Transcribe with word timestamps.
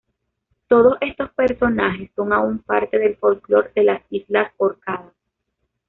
Todos 0.67 0.97
estos 0.99 1.29
personajes 1.29 2.09
son 2.15 2.33
aún 2.33 2.57
parte 2.57 2.97
del 2.97 3.17
folclore 3.17 3.69
de 3.75 3.83
las 3.83 4.01
islas 4.09 4.51
Orcadas. 4.57 5.13